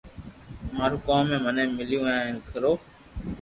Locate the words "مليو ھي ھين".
1.77-2.35